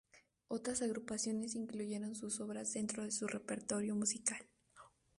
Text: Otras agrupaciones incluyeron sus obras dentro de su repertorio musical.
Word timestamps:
Otras 0.47 0.81
agrupaciones 0.81 1.53
incluyeron 1.53 2.15
sus 2.15 2.39
obras 2.39 2.73
dentro 2.73 3.03
de 3.03 3.11
su 3.11 3.27
repertorio 3.27 3.95
musical. 3.95 4.49